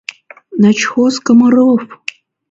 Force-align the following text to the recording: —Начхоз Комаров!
—Начхоз 0.61 1.15
Комаров! 1.25 1.81